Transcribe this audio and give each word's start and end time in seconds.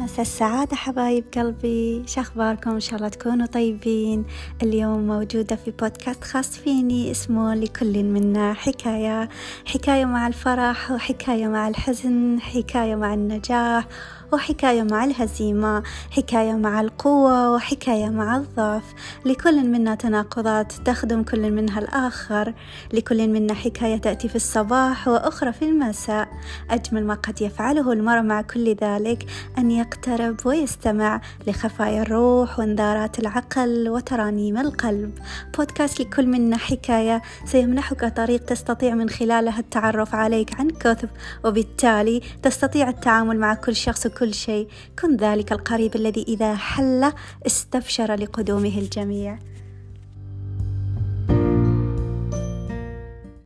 مساء 0.00 0.20
السعادة 0.20 0.76
حبايب 0.76 1.24
قلبي. 1.34 2.02
شخباركم 2.06 2.70
إن 2.70 2.80
شاء 2.80 2.96
الله 2.96 3.08
تكونوا 3.08 3.46
طيبين. 3.46 4.24
اليوم 4.62 5.06
موجودة 5.06 5.56
في 5.56 5.70
بودكاست 5.70 6.24
خاص 6.24 6.58
فيني 6.58 7.10
اسمه 7.10 7.54
لكل 7.54 8.04
منا 8.04 8.54
حكاية. 8.54 9.28
حكاية 9.66 10.04
مع 10.04 10.26
الفرح 10.26 10.90
وحكاية 10.90 11.46
مع 11.46 11.68
الحزن 11.68 12.40
حكاية 12.40 12.94
مع 12.94 13.14
النجاح. 13.14 13.84
وحكاية 14.32 14.82
مع 14.82 15.04
الهزيمة 15.04 15.82
حكاية 16.10 16.52
مع 16.52 16.80
القوة 16.80 17.54
وحكاية 17.54 18.08
مع 18.08 18.36
الضعف. 18.36 18.94
لكل 19.24 19.66
منا 19.66 19.94
تناقضات 19.94 20.72
تخدم 20.72 21.22
كل 21.22 21.50
منها 21.50 21.78
الآخر. 21.80 22.54
لكل 22.92 23.28
منا 23.28 23.54
حكاية 23.54 23.96
تأتي 23.96 24.28
في 24.28 24.36
الصباح 24.36 25.08
وأخرى 25.08 25.52
في 25.52 25.64
المساء. 25.64 26.28
أجمل 26.70 27.06
ما 27.06 27.14
قد 27.14 27.42
يفعله 27.42 27.92
المرء 27.92 28.22
مع 28.22 28.42
كل 28.42 28.74
ذلك 28.74 29.26
أن 29.58 29.70
يقترب 29.70 30.36
ويستمع 30.46 31.20
لخفايا 31.46 32.02
الروح 32.02 32.58
وانذارات 32.58 33.18
العقل 33.18 33.88
وترانيم 33.88 34.58
القلب. 34.58 35.18
بودكاست 35.58 36.00
لكل 36.00 36.26
منا 36.26 36.56
حكاية 36.56 37.22
سيمنحك 37.44 38.04
طريق 38.16 38.44
تستطيع 38.44 38.94
من 38.94 39.08
خلالها 39.10 39.58
التعرف 39.58 40.14
عليك 40.14 40.60
عن 40.60 40.70
كثب 40.70 41.08
وبالتالي 41.44 42.20
تستطيع 42.42 42.88
التعامل 42.88 43.38
مع 43.38 43.54
كل 43.54 43.76
شخص 43.76 44.06
كل 44.20 44.34
شيء. 44.34 44.68
كن 44.98 45.16
ذلك 45.16 45.52
القريب 45.52 45.96
الذي 45.96 46.24
إذا 46.28 46.54
حل 46.54 47.12
استبشر 47.46 48.14
لقدومه 48.14 48.78
الجميع. 48.78 49.38